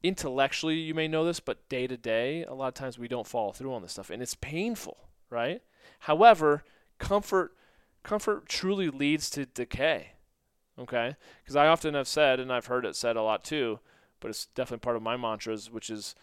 intellectually 0.04 0.76
you 0.76 0.94
may 0.94 1.08
know 1.08 1.26
this, 1.26 1.40
but 1.40 1.68
day 1.70 1.88
to 1.88 1.98
day, 1.98 2.44
a 2.44 2.54
lot 2.54 2.70
of 2.70 2.74
times 2.76 3.00
we 3.00 3.08
don't 3.08 3.28
follow 3.28 3.52
through 3.52 3.74
on 3.74 3.82
this 3.82 3.94
stuff, 3.94 4.12
and 4.12 4.22
it's 4.22 4.36
painful, 4.36 4.98
right? 5.30 5.62
However, 6.02 6.64
comfort 7.00 7.54
comfort 8.04 8.48
truly 8.48 8.90
leads 8.90 9.30
to 9.32 9.46
decay. 9.48 10.12
Okay? 10.80 11.16
Because 11.44 11.56
I 11.56 11.68
often 11.68 11.96
have 11.96 12.08
said, 12.08 12.40
and 12.40 12.54
I've 12.54 12.68
heard 12.68 12.86
it 12.86 12.96
said 12.96 13.16
a 13.16 13.24
lot 13.24 13.44
too, 13.44 13.80
but 14.20 14.30
it's 14.30 14.46
definitely 14.46 14.84
part 14.84 14.96
of 14.96 15.02
my 15.02 15.18
mantras, 15.18 15.72
which 15.72 15.90
is 15.90 16.16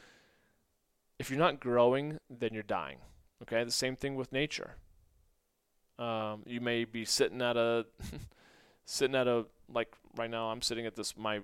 if 1.18 1.30
you're 1.30 1.38
not 1.38 1.60
growing, 1.60 2.18
then 2.28 2.50
you're 2.52 2.62
dying. 2.62 2.98
Okay? 3.42 3.62
The 3.64 3.70
same 3.70 3.96
thing 3.96 4.14
with 4.14 4.32
nature. 4.32 4.76
Um, 5.98 6.42
you 6.46 6.60
may 6.60 6.84
be 6.84 7.04
sitting 7.04 7.40
at 7.40 7.56
a 7.56 7.86
sitting 8.84 9.14
at 9.14 9.28
a 9.28 9.46
like 9.72 9.94
right 10.16 10.30
now 10.30 10.48
I'm 10.48 10.60
sitting 10.60 10.86
at 10.86 10.96
this 10.96 11.16
my 11.16 11.40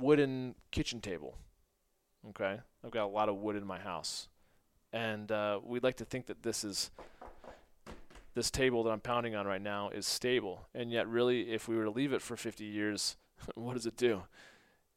wooden 0.00 0.54
kitchen 0.70 1.00
table. 1.00 1.36
Okay? 2.30 2.60
I've 2.84 2.90
got 2.90 3.04
a 3.04 3.08
lot 3.08 3.28
of 3.28 3.36
wood 3.36 3.56
in 3.56 3.66
my 3.66 3.78
house. 3.78 4.28
And 4.92 5.30
uh, 5.30 5.60
we'd 5.62 5.82
like 5.82 5.96
to 5.96 6.04
think 6.04 6.26
that 6.26 6.42
this 6.42 6.64
is 6.64 6.90
this 8.34 8.50
table 8.50 8.84
that 8.84 8.90
I'm 8.90 9.00
pounding 9.00 9.34
on 9.34 9.46
right 9.46 9.60
now 9.60 9.90
is 9.90 10.06
stable. 10.06 10.68
And 10.74 10.92
yet, 10.92 11.08
really, 11.08 11.50
if 11.50 11.66
we 11.66 11.76
were 11.76 11.84
to 11.84 11.90
leave 11.90 12.12
it 12.12 12.22
for 12.22 12.36
50 12.36 12.64
years, 12.64 13.16
what 13.54 13.74
does 13.74 13.86
it 13.86 13.96
do? 13.96 14.22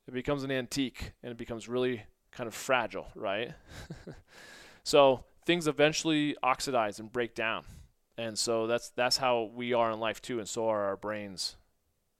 It 0.07 0.13
becomes 0.13 0.43
an 0.43 0.51
antique 0.51 1.13
and 1.23 1.31
it 1.31 1.37
becomes 1.37 1.67
really 1.67 2.03
kind 2.31 2.47
of 2.47 2.53
fragile, 2.53 3.07
right? 3.15 3.53
so 4.83 5.23
things 5.45 5.67
eventually 5.67 6.35
oxidize 6.41 6.99
and 6.99 7.11
break 7.11 7.35
down. 7.35 7.65
And 8.17 8.37
so 8.37 8.67
that's 8.67 8.89
that's 8.89 9.17
how 9.17 9.49
we 9.53 9.73
are 9.73 9.91
in 9.91 9.99
life 9.99 10.21
too, 10.21 10.39
and 10.39 10.47
so 10.47 10.67
are 10.67 10.83
our 10.83 10.97
brains. 10.97 11.55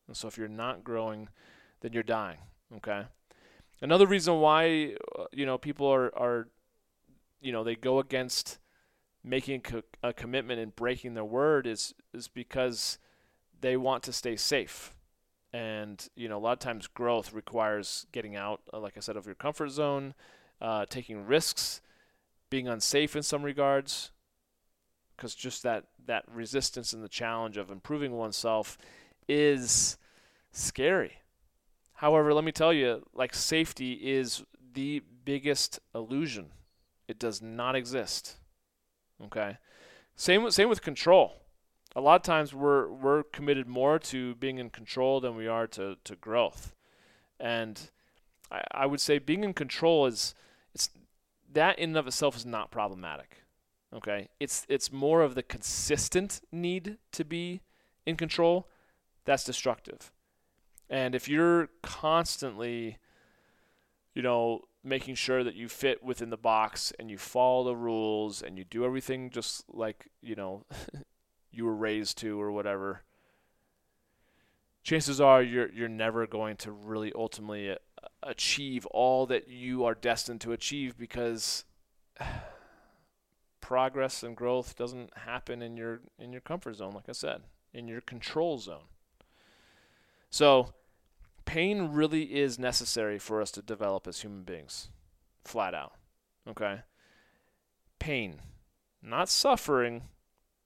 And 0.08 0.18
so 0.18 0.28
if 0.28 0.38
you're 0.38 0.48
not 0.48 0.84
growing, 0.84 1.30
then 1.82 1.94
you're 1.94 2.04
dying. 2.04 2.40
Okay. 2.78 3.04
Another 3.82 4.08
reason 4.08 4.40
why 4.40 4.96
uh, 5.18 5.26
you 5.32 5.46
know 5.46 5.58
people 5.58 5.88
are 5.88 6.16
are 6.18 6.48
you 7.42 7.52
know 7.52 7.64
they 7.64 7.76
go 7.76 8.00
against 8.00 8.60
making 9.24 9.64
a 10.02 10.14
commitment 10.14 10.60
and 10.60 10.76
breaking 10.76 11.14
their 11.14 11.26
word 11.26 11.68
is 11.68 11.94
is 12.14 12.28
because 12.28 12.98
they 13.60 13.78
want 13.78 14.04
to 14.04 14.14
stay 14.14 14.36
safe. 14.36 14.94
And 15.54 16.08
you 16.16 16.30
know, 16.30 16.38
a 16.38 16.40
lot 16.40 16.54
of 16.54 16.60
times 16.60 16.88
growth 16.88 17.34
requires 17.34 18.06
getting 18.12 18.36
out, 18.36 18.62
uh, 18.74 18.80
like 18.80 18.96
I 18.96 19.02
said, 19.02 19.18
of 19.18 19.26
your 19.26 19.36
comfort 19.36 19.70
zone, 19.70 20.14
uh, 20.62 20.86
taking 20.90 21.26
risks, 21.26 21.82
being 22.50 22.68
unsafe 22.68 23.16
in 23.16 23.24
some 23.24 23.44
regards, 23.44 24.12
because 25.16 25.36
just 25.36 25.64
that 25.64 25.86
that 26.06 26.24
resistance 26.34 26.94
and 26.94 27.04
the 27.04 27.10
challenge 27.10 27.58
of 27.58 27.70
improving 27.70 28.14
oneself 28.14 28.78
is 29.28 29.98
scary. 30.52 31.18
However, 31.94 32.34
let 32.34 32.44
me 32.44 32.52
tell 32.52 32.74
you, 32.74 33.06
like 33.14 33.36
safety 33.36 33.94
is 33.94 34.44
the 34.74 35.04
biggest 35.26 35.80
illusion. 35.94 36.48
It 37.08 37.20
does 37.20 37.42
not 37.42 37.76
exist. 37.76 38.38
Okay. 39.26 39.58
Same 40.16 40.50
same 40.50 40.70
with 40.70 40.82
control. 40.82 41.41
A 41.96 42.02
lot 42.02 42.16
of 42.16 42.24
times 42.24 42.54
we're 42.54 42.90
we're 42.90 43.24
committed 43.24 43.68
more 43.68 44.00
to 44.00 44.36
being 44.36 44.58
in 44.58 44.70
control 44.70 45.20
than 45.20 45.36
we 45.36 45.48
are 45.48 45.68
to, 45.68 45.98
to 46.04 46.16
growth. 46.16 46.74
And 47.40 47.90
I, 48.50 48.64
I 48.72 48.86
would 48.86 49.02
say 49.02 49.20
being 49.20 49.44
in 49.44 49.54
control 49.54 50.06
is 50.06 50.34
it's 50.74 50.90
that 51.52 51.78
in 51.78 51.92
and 51.92 51.98
of 51.98 52.08
itself 52.08 52.36
is 52.36 52.46
not 52.46 52.72
problematic. 52.72 53.44
Okay. 53.94 54.30
It's 54.40 54.66
it's 54.70 54.92
more 54.92 55.22
of 55.22 55.36
the 55.36 55.44
consistent 55.44 56.42
need 56.52 56.98
to 57.12 57.26
be 57.26 57.62
in 58.06 58.16
control 58.16 58.68
that's 59.26 59.44
destructive. 59.44 60.12
And 60.90 61.16
if 61.16 61.30
you're 61.30 61.70
constantly, 61.82 62.98
you 64.14 64.22
know, 64.22 64.62
making 64.84 65.16
sure 65.16 65.44
that 65.44 65.56
you 65.56 65.70
fit 65.70 66.04
within 66.04 66.30
the 66.30 66.38
box 66.38 66.92
and 67.00 67.10
you 67.10 67.18
follow 67.18 67.64
the 67.64 67.76
rules 67.76 68.42
and 68.42 68.58
you 68.58 68.64
do 68.64 68.84
everything 68.84 69.30
just 69.30 69.64
like 69.70 70.10
you 70.22 70.36
know 70.36 70.66
you 71.52 71.66
were 71.66 71.76
raised 71.76 72.18
to 72.18 72.40
or 72.40 72.52
whatever 72.52 73.02
chances 74.84 75.22
are 75.22 75.44
you're 75.44 75.70
you're 75.72 75.88
never 75.88 76.26
going 76.26 76.56
to 76.58 76.72
really 76.72 77.12
ultimately 77.16 77.70
uh, 77.70 77.76
achieve 78.24 78.86
all 78.88 79.26
that 79.26 79.48
you 79.48 79.84
are 79.86 79.94
destined 79.94 80.42
to 80.42 80.52
achieve 80.52 80.98
because 80.98 81.66
progress 83.62 84.24
and 84.24 84.36
growth 84.36 84.76
doesn't 84.76 85.16
happen 85.18 85.62
in 85.62 85.78
your 85.78 86.02
in 86.18 86.32
your 86.32 86.42
comfort 86.42 86.76
zone 86.76 86.94
like 86.94 87.10
I 87.10 87.14
said 87.14 87.42
in 87.74 87.88
your 87.88 88.02
control 88.02 88.58
zone 88.58 88.86
so 90.32 90.74
pain 91.46 91.90
really 91.92 92.24
is 92.40 92.58
necessary 92.58 93.20
for 93.20 93.42
us 93.42 93.52
to 93.52 93.62
develop 93.62 94.08
as 94.08 94.22
human 94.22 94.44
beings, 94.44 94.90
flat 95.44 95.74
out. 95.74 95.94
Okay? 96.48 96.80
Pain. 98.00 98.40
Not 99.04 99.28
suffering, 99.28 100.04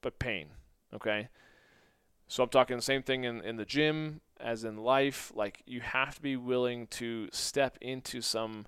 but 0.01 0.19
pain. 0.19 0.49
Okay? 0.93 1.29
So 2.27 2.43
I'm 2.43 2.49
talking 2.49 2.75
the 2.75 2.81
same 2.81 3.03
thing 3.03 3.23
in, 3.23 3.41
in 3.41 3.57
the 3.57 3.65
gym 3.65 4.21
as 4.39 4.63
in 4.63 4.77
life. 4.77 5.31
Like, 5.35 5.61
you 5.65 5.81
have 5.81 6.15
to 6.15 6.21
be 6.21 6.35
willing 6.35 6.87
to 6.87 7.29
step 7.31 7.77
into 7.81 8.21
some 8.21 8.65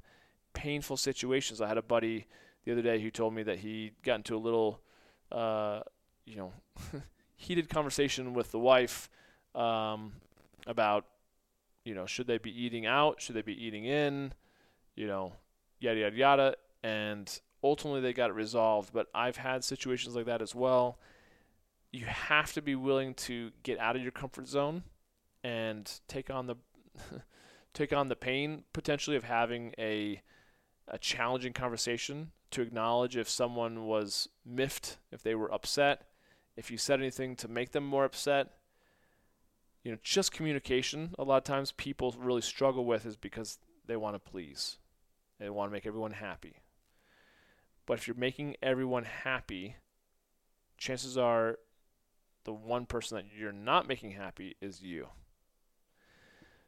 painful 0.54 0.98
situations. 0.98 1.62
I 1.62 1.68
had 1.68 1.78
a 1.78 1.82
buddy 1.82 2.28
the 2.66 2.74
other 2.74 2.82
day 2.82 3.02
who 3.02 3.10
told 3.10 3.34
me 3.34 3.44
that 3.44 3.60
he 3.60 3.92
got 4.04 4.16
into 4.16 4.36
a 4.36 4.40
little, 4.40 4.82
uh, 5.32 5.82
you 6.26 6.36
know, 6.36 6.54
heated 7.36 7.70
conversation 7.70 8.34
with 8.34 8.52
the 8.52 8.60
wife 8.60 9.10
um, 9.56 10.14
about 10.66 11.06
you 11.88 11.96
know, 11.96 12.06
should 12.06 12.28
they 12.28 12.38
be 12.38 12.52
eating 12.52 12.86
out? 12.86 13.22
Should 13.22 13.38
they 13.38 13.42
be 13.42 13.66
eating 13.66 13.86
in? 13.86 14.34
You 14.96 15.08
know, 15.08 15.32
yada, 15.80 16.02
yada, 16.02 16.16
yada. 16.18 16.56
And 16.84 17.40
ultimately 17.64 18.02
they 18.02 18.12
got 18.12 18.30
it 18.30 18.34
resolved. 18.34 18.92
But 18.92 19.08
I've 19.16 19.38
had 19.38 19.64
situations 19.64 20.14
like 20.14 20.26
that 20.26 20.42
as 20.42 20.54
well. 20.54 21.00
You 21.92 22.06
have 22.06 22.54
to 22.54 22.62
be 22.62 22.76
willing 22.76 23.14
to 23.16 23.52
get 23.64 23.80
out 23.80 23.96
of 23.96 24.02
your 24.02 24.12
comfort 24.12 24.48
zone 24.48 24.84
and 25.44 25.90
take 26.08 26.30
on 26.30 26.48
the 26.48 26.56
take 27.74 27.94
on 27.94 28.10
the 28.10 28.16
pain 28.16 28.64
potentially 28.74 29.16
of 29.16 29.24
having 29.24 29.74
a 29.78 30.22
a 30.88 30.98
challenging 30.98 31.54
conversation 31.54 32.32
to 32.52 32.62
acknowledge 32.62 33.18
if 33.18 33.30
someone 33.30 33.86
was 33.86 34.30
miffed, 34.46 34.98
if 35.12 35.22
they 35.22 35.36
were 35.36 35.54
upset, 35.54 36.08
if 36.56 36.72
you 36.72 36.78
said 36.78 37.00
anything 37.00 37.36
to 37.36 37.48
make 37.48 37.72
them 37.72 37.86
more 37.86 38.06
upset, 38.06 38.54
you 39.84 39.92
know, 39.92 39.98
just 40.02 40.32
communication, 40.32 41.14
a 41.20 41.24
lot 41.24 41.38
of 41.38 41.44
times 41.44 41.72
people 41.74 42.16
really 42.18 42.42
struggle 42.42 42.86
with 42.86 43.06
is 43.06 43.16
because 43.18 43.60
they 43.86 43.96
want 43.96 44.16
to 44.16 44.32
please. 44.32 44.78
They 45.40 45.50
want 45.50 45.70
to 45.70 45.74
make 45.74 45.86
everyone 45.86 46.12
happy. 46.12 46.62
But 47.86 48.00
if 48.00 48.08
you're 48.08 48.18
making 48.18 48.56
everyone 48.62 49.04
happy, 49.04 49.76
chances 50.78 51.18
are 51.18 51.58
the 52.48 52.54
one 52.54 52.86
person 52.86 53.18
that 53.18 53.26
you're 53.38 53.52
not 53.52 53.90
making 53.90 54.12
happy 54.12 54.56
is 54.62 54.82
you. 54.82 55.08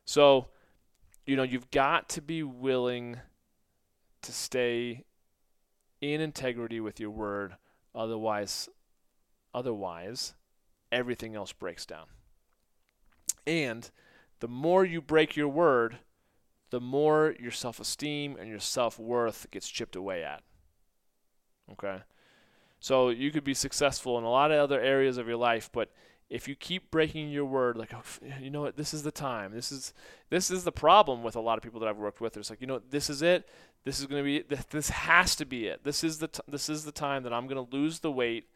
So, 0.04 0.48
you 1.26 1.38
know, 1.38 1.44
you've 1.44 1.72
got 1.72 2.10
to 2.10 2.22
be 2.22 2.44
willing 2.44 3.18
to 4.24 4.34
stay 4.34 5.06
in 6.02 6.20
integrity 6.20 6.82
with 6.82 7.00
your 7.00 7.12
word 7.12 7.56
otherwise 7.96 8.68
otherwise 9.54 10.34
everything 10.92 11.34
else 11.34 11.54
breaks 11.54 11.86
down. 11.86 12.08
And 13.48 13.90
the 14.42 14.50
more 14.50 14.84
you 14.84 15.02
break 15.02 15.38
your 15.38 15.48
word, 15.48 16.00
the 16.72 16.82
more 16.82 17.36
your 17.40 17.52
self 17.52 17.80
esteem 17.80 18.36
and 18.38 18.50
your 18.50 18.60
self 18.60 19.00
worth 19.00 19.48
gets 19.50 19.70
chipped 19.70 19.96
away 19.96 20.26
at. 20.26 20.44
Okay? 21.72 22.02
So 22.80 23.10
you 23.10 23.32
could 23.32 23.44
be 23.44 23.54
successful 23.54 24.18
in 24.18 24.24
a 24.24 24.30
lot 24.30 24.52
of 24.52 24.60
other 24.60 24.80
areas 24.80 25.18
of 25.18 25.28
your 25.28 25.38
life, 25.38 25.70
but 25.72 25.92
if 26.30 26.48
you 26.48 26.56
keep 26.56 26.92
breaking 26.92 27.30
your 27.30 27.46
word, 27.46 27.76
like 27.76 27.94
oh, 27.94 28.04
you 28.40 28.50
know 28.50 28.62
what, 28.62 28.78
this 28.78 28.94
is 28.94 29.04
the 29.04 29.12
time. 29.12 29.52
This 29.52 29.72
is 29.72 29.94
this 30.30 30.52
is 30.52 30.64
the 30.64 30.72
problem 30.72 31.24
with 31.24 31.36
a 31.36 31.42
lot 31.42 31.58
of 31.58 31.64
people 31.64 31.80
that 31.80 31.90
I've 31.90 31.98
worked 31.98 32.22
with. 32.22 32.38
It's 32.38 32.50
like 32.50 32.62
you 32.62 32.68
know 32.68 32.82
this 32.90 33.10
is 33.10 33.22
it. 33.22 33.50
This 33.84 34.00
is 34.00 34.06
going 34.06 34.24
to 34.24 34.26
be 34.26 34.56
this 34.70 34.90
has 34.90 35.36
to 35.38 35.46
be 35.46 35.68
it. 35.68 35.84
This 35.84 36.04
is 36.04 36.20
the 36.20 36.28
t- 36.28 36.42
this 36.48 36.70
is 36.70 36.86
the 36.86 36.92
time 36.92 37.24
that 37.24 37.34
I'm 37.34 37.48
going 37.48 37.66
to 37.66 37.76
lose 37.76 38.00
the 38.00 38.12
weight. 38.12 38.48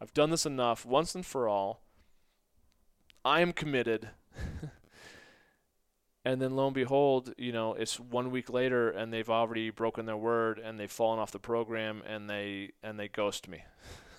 I've 0.00 0.12
done 0.12 0.30
this 0.30 0.44
enough 0.44 0.84
once 0.84 1.14
and 1.14 1.24
for 1.24 1.48
all. 1.48 1.82
I 3.24 3.40
am 3.40 3.52
committed. 3.52 4.10
and 6.26 6.42
then 6.42 6.56
lo 6.56 6.66
and 6.66 6.74
behold, 6.74 7.32
you 7.38 7.52
know, 7.52 7.74
it's 7.74 8.00
one 8.00 8.32
week 8.32 8.50
later 8.50 8.90
and 8.90 9.12
they've 9.12 9.30
already 9.30 9.70
broken 9.70 10.06
their 10.06 10.16
word 10.16 10.58
and 10.58 10.78
they've 10.78 10.90
fallen 10.90 11.20
off 11.20 11.30
the 11.30 11.38
program 11.38 12.02
and 12.04 12.28
they 12.28 12.72
and 12.82 12.98
they 12.98 13.06
ghost 13.06 13.46
me. 13.46 13.62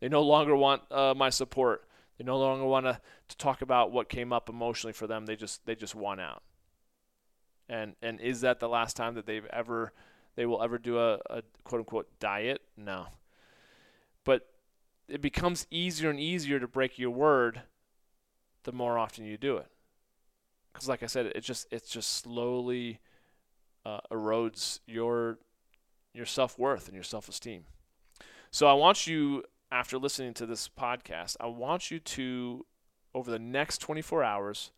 they 0.00 0.10
no 0.10 0.20
longer 0.20 0.54
want 0.54 0.82
uh, 0.92 1.14
my 1.16 1.30
support. 1.30 1.88
They 2.18 2.24
no 2.24 2.38
longer 2.38 2.66
want 2.66 2.84
to, 2.84 3.00
to 3.28 3.36
talk 3.38 3.62
about 3.62 3.92
what 3.92 4.10
came 4.10 4.30
up 4.30 4.50
emotionally 4.50 4.92
for 4.92 5.06
them. 5.06 5.24
They 5.24 5.36
just 5.36 5.64
they 5.64 5.74
just 5.74 5.94
want 5.94 6.20
out. 6.20 6.42
And 7.66 7.96
and 8.02 8.20
is 8.20 8.42
that 8.42 8.60
the 8.60 8.68
last 8.68 8.94
time 8.94 9.14
that 9.14 9.24
they've 9.24 9.46
ever 9.46 9.94
they 10.36 10.44
will 10.44 10.62
ever 10.62 10.76
do 10.76 10.98
a, 10.98 11.14
a 11.30 11.42
quote 11.64 11.80
unquote 11.80 12.08
diet? 12.20 12.60
No. 12.76 13.06
But 14.22 14.50
it 15.08 15.22
becomes 15.22 15.66
easier 15.70 16.10
and 16.10 16.20
easier 16.20 16.60
to 16.60 16.68
break 16.68 16.98
your 16.98 17.10
word 17.10 17.62
the 18.64 18.72
more 18.72 18.98
often 18.98 19.24
you 19.24 19.38
do 19.38 19.56
it. 19.56 19.68
Because 20.72 20.88
like 20.88 21.02
I 21.02 21.06
said, 21.06 21.26
it 21.26 21.40
just 21.40 21.66
it 21.70 21.86
just 21.86 22.12
slowly 22.12 23.00
uh, 23.84 24.00
erodes 24.10 24.80
your 24.86 25.38
your 26.14 26.26
self 26.26 26.58
worth 26.58 26.86
and 26.86 26.94
your 26.94 27.04
self 27.04 27.28
esteem. 27.28 27.64
So 28.50 28.66
I 28.66 28.72
want 28.72 29.06
you, 29.06 29.44
after 29.70 29.98
listening 29.98 30.34
to 30.34 30.46
this 30.46 30.68
podcast, 30.68 31.36
I 31.38 31.46
want 31.46 31.90
you 31.90 31.98
to, 31.98 32.64
over 33.14 33.30
the 33.30 33.38
next 33.38 33.78
24 33.78 34.24
hours, 34.24 34.70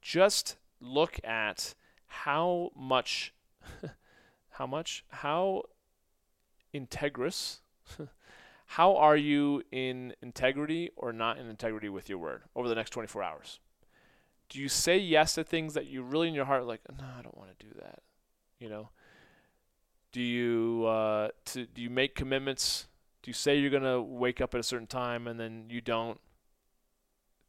just 0.00 0.56
look 0.80 1.20
at 1.24 1.74
how 2.06 2.70
much, 2.74 3.34
how 4.50 4.66
much, 4.66 5.04
how 5.10 5.64
integrous 6.74 7.58
how 8.66 8.96
are 8.96 9.16
you 9.16 9.62
in 9.72 10.14
integrity 10.20 10.90
or 10.96 11.12
not 11.12 11.38
in 11.38 11.48
integrity 11.48 11.88
with 11.88 12.08
your 12.08 12.18
word 12.18 12.42
over 12.54 12.68
the 12.68 12.74
next 12.74 12.90
24 12.90 13.22
hours? 13.22 13.60
Do 14.48 14.58
you 14.58 14.68
say 14.68 14.98
yes 14.98 15.34
to 15.34 15.44
things 15.44 15.74
that 15.74 15.86
you 15.86 16.02
really 16.02 16.28
in 16.28 16.34
your 16.34 16.46
heart 16.46 16.66
like, 16.66 16.80
no, 16.98 17.04
I 17.18 17.22
don't 17.22 17.36
want 17.36 17.58
to 17.58 17.66
do 17.66 17.72
that? 17.80 18.00
You 18.58 18.68
know, 18.68 18.88
do 20.12 20.22
you 20.22 20.86
uh, 20.86 21.28
to, 21.46 21.66
do 21.66 21.82
you 21.82 21.90
make 21.90 22.14
commitments? 22.14 22.86
Do 23.22 23.30
you 23.30 23.34
say 23.34 23.58
you're 23.58 23.70
gonna 23.70 24.00
wake 24.00 24.40
up 24.40 24.54
at 24.54 24.60
a 24.60 24.64
certain 24.64 24.86
time 24.86 25.26
and 25.26 25.38
then 25.38 25.66
you 25.68 25.80
don't? 25.80 26.18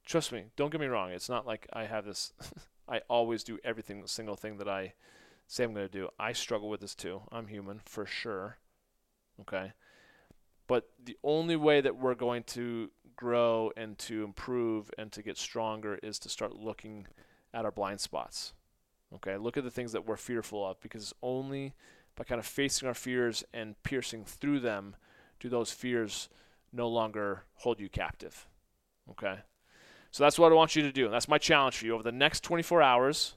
Trust 0.06 0.32
me, 0.32 0.46
don't 0.56 0.72
get 0.72 0.82
me 0.82 0.88
wrong. 0.88 1.12
It's 1.12 1.30
not 1.30 1.48
like 1.48 1.68
I 1.72 1.86
have 1.86 2.06
this. 2.06 2.34
I 2.88 3.02
always 3.08 3.44
do 3.44 3.60
everything, 3.64 4.02
single 4.08 4.36
thing 4.36 4.58
that 4.58 4.68
I 4.68 4.94
say 5.48 5.64
I'm 5.64 5.74
gonna 5.74 5.88
do. 5.88 6.10
I 6.20 6.34
struggle 6.34 6.70
with 6.70 6.82
this 6.82 6.96
too. 6.96 7.22
I'm 7.32 7.48
human 7.48 7.80
for 7.86 8.06
sure. 8.06 8.58
Okay. 9.42 9.72
But 10.70 10.88
the 11.04 11.18
only 11.24 11.56
way 11.56 11.82
that 11.82 11.98
we're 11.98 12.14
going 12.14 12.44
to 12.44 12.92
grow 13.16 13.72
and 13.76 13.98
to 13.98 14.24
improve 14.24 14.92
and 15.00 15.12
to 15.14 15.24
get 15.24 15.36
stronger 15.36 15.98
is 16.04 16.20
to 16.20 16.30
start 16.30 16.54
looking 16.54 17.08
at 17.56 17.66
our 17.66 17.72
blind 17.72 18.02
spots. 18.02 18.54
Okay, 19.16 19.36
look 19.36 19.58
at 19.58 19.64
the 19.64 19.72
things 19.72 19.94
that 19.94 20.06
we're 20.06 20.16
fearful 20.16 20.64
of 20.64 20.80
because 20.80 21.12
only 21.24 21.74
by 22.16 22.24
kind 22.24 22.38
of 22.38 22.46
facing 22.46 22.88
our 22.88 22.94
fears 22.94 23.44
and 23.52 23.82
piercing 23.82 24.24
through 24.26 24.60
them 24.60 24.96
do 25.40 25.50
those 25.50 25.72
fears 25.72 26.30
no 26.72 26.88
longer 26.88 27.46
hold 27.56 27.80
you 27.80 27.90
captive. 27.90 28.46
Okay? 29.10 29.40
So 30.12 30.24
that's 30.24 30.38
what 30.38 30.52
I 30.52 30.56
want 30.56 30.76
you 30.76 30.84
to 30.84 30.92
do. 30.92 31.10
That's 31.10 31.28
my 31.28 31.40
challenge 31.40 31.78
for 31.78 31.86
you 31.88 31.96
over 31.96 32.04
the 32.04 32.12
next 32.12 32.44
24 32.44 32.84
hours. 32.84 33.34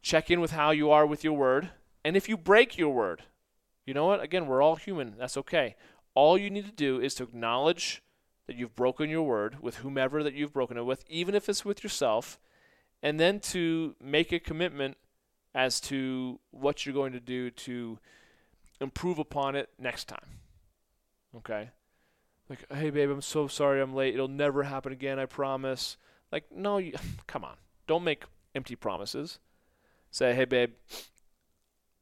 Check 0.00 0.30
in 0.30 0.40
with 0.40 0.52
how 0.52 0.70
you 0.70 0.90
are 0.90 1.04
with 1.04 1.22
your 1.22 1.34
word. 1.34 1.68
And 2.02 2.16
if 2.16 2.30
you 2.30 2.38
break 2.38 2.78
your 2.78 2.94
word, 2.94 3.24
you 3.84 3.92
know 3.92 4.06
what? 4.06 4.22
Again, 4.22 4.46
we're 4.46 4.62
all 4.62 4.76
human. 4.76 5.14
That's 5.18 5.36
okay. 5.36 5.76
All 6.16 6.38
you 6.38 6.48
need 6.48 6.64
to 6.64 6.72
do 6.72 6.98
is 6.98 7.14
to 7.16 7.24
acknowledge 7.24 8.02
that 8.46 8.56
you've 8.56 8.74
broken 8.74 9.10
your 9.10 9.22
word 9.22 9.58
with 9.60 9.76
whomever 9.76 10.22
that 10.22 10.32
you've 10.32 10.54
broken 10.54 10.78
it 10.78 10.86
with, 10.86 11.04
even 11.08 11.34
if 11.34 11.48
it's 11.48 11.64
with 11.64 11.84
yourself, 11.84 12.40
and 13.02 13.20
then 13.20 13.38
to 13.38 13.94
make 14.02 14.32
a 14.32 14.40
commitment 14.40 14.96
as 15.54 15.78
to 15.78 16.40
what 16.52 16.86
you're 16.86 16.94
going 16.94 17.12
to 17.12 17.20
do 17.20 17.50
to 17.50 17.98
improve 18.80 19.18
upon 19.18 19.56
it 19.56 19.68
next 19.78 20.08
time. 20.08 20.40
Okay? 21.36 21.68
Like, 22.48 22.64
hey, 22.72 22.88
babe, 22.88 23.10
I'm 23.10 23.20
so 23.20 23.46
sorry 23.46 23.82
I'm 23.82 23.94
late. 23.94 24.14
It'll 24.14 24.26
never 24.26 24.62
happen 24.62 24.92
again, 24.92 25.18
I 25.18 25.26
promise. 25.26 25.98
Like, 26.32 26.44
no, 26.50 26.78
you, 26.78 26.94
come 27.26 27.44
on. 27.44 27.56
Don't 27.86 28.04
make 28.04 28.24
empty 28.54 28.74
promises. 28.74 29.38
Say, 30.10 30.34
hey, 30.34 30.46
babe, 30.46 30.72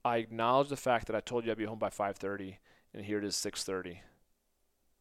I 0.05 0.19
acknowledge 0.19 0.69
the 0.69 0.77
fact 0.77 1.09
that 1.09 1.17
I 1.17 1.21
told 1.21 1.45
you 1.45 1.51
I'd 1.51 1.59
be 1.59 1.65
home 1.65 1.81
by 1.81 1.89
5:30 1.89 2.59
and 2.95 3.05
here 3.05 3.19
it 3.19 3.25
is 3.25 3.37
6:30. 3.37 4.01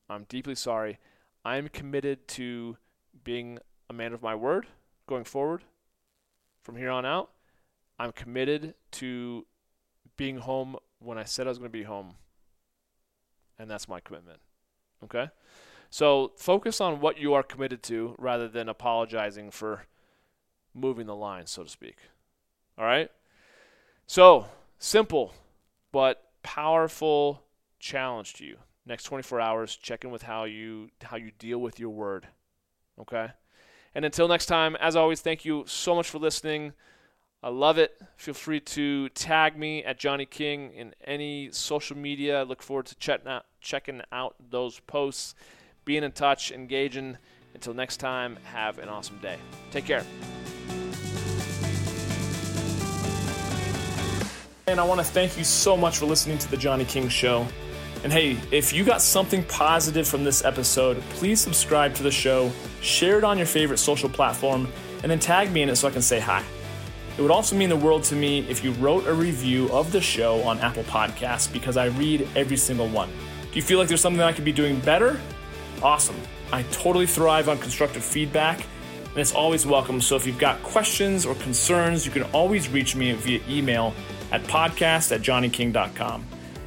I'm 0.10 0.26
deeply 0.26 0.56
sorry. 0.56 1.00
I'm 1.46 1.70
committed 1.70 2.28
to 2.30 2.78
being 3.24 3.60
a 3.90 3.94
man 3.94 4.14
of 4.14 4.22
my 4.22 4.36
word 4.36 4.68
going 5.08 5.24
forward 5.24 5.64
from 6.64 6.76
here 6.76 6.90
on 6.90 7.06
out. 7.06 7.32
I'm 8.00 8.12
committed 8.12 8.74
to 8.92 9.46
being 10.18 10.38
home 10.38 10.78
when 11.00 11.18
I 11.18 11.24
said 11.24 11.48
I 11.48 11.50
was 11.50 11.60
going 11.60 11.70
to 11.70 11.78
be 11.78 11.84
home. 11.84 12.16
And 13.60 13.70
that's 13.70 13.88
my 13.88 14.00
commitment. 14.00 14.40
Okay? 15.04 15.30
So 15.90 16.32
focus 16.38 16.82
on 16.82 17.02
what 17.02 17.20
you 17.20 17.34
are 17.34 17.44
committed 17.44 17.84
to 17.84 18.16
rather 18.18 18.48
than 18.48 18.68
apologizing 18.68 19.52
for 19.52 19.86
moving 20.74 21.06
the 21.06 21.16
line, 21.16 21.46
so 21.46 21.64
to 21.64 21.70
speak. 21.70 21.98
All 22.78 22.86
right? 22.86 23.12
So, 24.08 24.48
simple 24.80 25.34
but 25.92 26.32
powerful 26.42 27.44
challenge 27.84 28.34
to 28.36 28.46
you. 28.46 28.58
Next 28.86 29.04
24 29.04 29.40
hours, 29.40 29.76
check 29.76 30.04
in 30.04 30.12
with 30.12 30.24
how 30.24 30.46
you 30.46 30.90
how 31.04 31.18
you 31.18 31.32
deal 31.38 31.60
with 31.60 31.80
your 31.80 31.90
word. 31.90 32.28
Okay? 33.00 33.28
And 33.94 34.06
until 34.06 34.28
next 34.28 34.48
time, 34.48 34.76
as 34.78 34.96
always, 34.96 35.22
thank 35.22 35.46
you 35.46 35.66
so 35.68 35.94
much 35.94 36.10
for 36.10 36.18
listening. 36.18 36.74
I 37.44 37.50
love 37.50 37.78
it. 37.78 38.02
Feel 38.16 38.34
free 38.34 38.62
to 38.62 39.10
tag 39.10 39.58
me 39.58 39.84
at 39.84 40.00
Johnny 40.00 40.26
King 40.26 40.72
in 40.74 40.96
any 41.04 41.52
social 41.52 41.98
media. 41.98 42.40
I 42.40 42.44
look 42.44 42.64
forward 42.64 42.86
to 42.88 42.96
checking 42.96 43.28
out, 43.28 43.46
checking 43.60 44.02
out 44.12 44.36
those 44.50 44.80
posts, 44.80 45.36
being 45.84 46.04
in 46.04 46.14
touch, 46.14 46.52
engaging. 46.52 47.18
Until 47.54 47.74
next 47.74 47.98
time, 47.98 48.38
have 48.46 48.80
an 48.80 48.90
awesome 48.90 49.20
day. 49.20 49.38
Take 49.72 49.86
care. 49.86 50.06
And 54.66 54.80
I 54.80 54.84
want 54.86 55.02
to 55.02 55.06
thank 55.06 55.38
you 55.38 55.44
so 55.44 55.76
much 55.76 55.98
for 55.98 56.06
listening 56.06 56.38
to 56.40 56.50
The 56.50 56.58
Johnny 56.58 56.86
King 56.86 57.10
Show. 57.10 57.46
And 58.04 58.12
hey, 58.12 58.38
if 58.52 58.74
you 58.74 58.84
got 58.84 59.02
something 59.02 59.44
positive 59.46 60.06
from 60.06 60.26
this 60.26 60.44
episode, 60.44 61.00
please 61.12 61.40
subscribe 61.40 61.96
to 61.96 62.04
the 62.04 62.12
show, 62.12 62.52
share 62.82 63.18
it 63.18 63.24
on 63.24 63.38
your 63.38 63.48
favorite 63.48 63.78
social 63.78 64.10
platform, 64.10 64.68
and 65.02 65.10
then 65.10 65.20
tag 65.20 65.54
me 65.54 65.62
in 65.62 65.70
it 65.70 65.78
so 65.78 65.88
I 65.88 65.92
can 65.92 66.02
say 66.02 66.20
hi. 66.20 66.44
It 67.18 67.22
would 67.22 67.32
also 67.32 67.56
mean 67.56 67.70
the 67.70 67.78
world 67.78 68.04
to 68.06 68.16
me 68.16 68.40
if 68.50 68.62
you 68.62 68.72
wrote 68.74 69.08
a 69.08 69.14
review 69.14 69.72
of 69.72 69.94
the 69.94 70.02
show 70.02 70.42
on 70.42 70.60
Apple 70.60 70.84
Podcasts 70.84 71.52
because 71.52 71.78
I 71.78 71.86
read 71.86 72.28
every 72.36 72.58
single 72.58 72.90
one. 72.90 73.10
Do 73.10 73.56
you 73.56 73.62
feel 73.62 73.80
like 73.80 73.88
there's 73.88 74.02
something 74.02 74.22
I 74.22 74.34
could 74.34 74.44
be 74.44 74.52
doing 74.52 74.80
better? 74.82 75.22
Awesome. 75.82 76.18
I 76.52 76.64
totally 76.64 77.08
thrive 77.08 77.48
on 77.48 77.58
constructive 77.58 78.04
feedback, 78.04 78.66
and 79.12 79.18
it's 79.18 79.32
always 79.32 79.66
welcome. 79.66 80.02
So 80.02 80.18
if 80.18 80.28
you've 80.28 80.40
got 80.40 80.62
questions 80.62 81.26
or 81.26 81.36
concerns, 81.36 82.06
you 82.06 82.12
can 82.12 82.24
always 82.34 82.68
reach 82.68 82.98
me 82.98 83.14
via 83.14 83.40
email 83.48 83.94
at 84.32 84.44
podcast 84.44 85.14
at 85.14 85.22
johnnyking.com. 85.22 86.26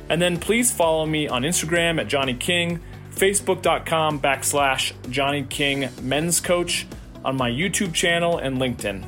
And 0.09 0.21
then 0.21 0.39
please 0.39 0.73
follow 0.73 1.05
me 1.07 1.29
on 1.29 1.43
Instagram 1.43 2.01
at 2.01 2.09
Johnny 2.09 2.35
King, 2.35 2.81
Facebook.com 3.15 4.21
backslash 4.21 4.93
Johnny 5.11 5.45
King 5.45 5.89
Men's 6.03 6.41
Coach, 6.41 6.87
on 7.25 7.37
my 7.37 7.51
YouTube 7.51 7.93
channel 7.93 8.39
and 8.39 8.59
LinkedIn. 8.59 9.05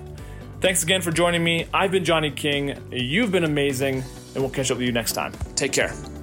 Thanks 0.60 0.82
again 0.82 1.02
for 1.02 1.12
joining 1.12 1.44
me. 1.44 1.66
I've 1.72 1.92
been 1.92 2.04
Johnny 2.04 2.32
King. 2.32 2.76
You've 2.90 3.30
been 3.30 3.44
amazing, 3.44 4.02
and 4.34 4.36
we'll 4.42 4.50
catch 4.50 4.72
up 4.72 4.78
with 4.78 4.86
you 4.86 4.92
next 4.92 5.12
time. 5.12 5.32
Take 5.54 5.72
care. 5.72 6.17